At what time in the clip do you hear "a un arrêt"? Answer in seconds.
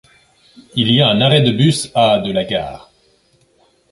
0.99-1.43